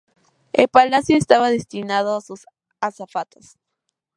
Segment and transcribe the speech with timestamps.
[0.51, 2.47] El palacio estaba destinado a sus
[2.79, 3.59] azafatas.